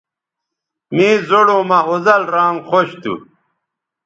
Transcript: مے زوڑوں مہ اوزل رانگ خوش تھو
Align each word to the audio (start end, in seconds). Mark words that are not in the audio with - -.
مے 0.95 1.07
زوڑوں 1.27 1.63
مہ 1.69 1.79
اوزل 1.89 2.21
رانگ 2.33 2.57
خوش 2.69 2.89
تھو 3.01 3.13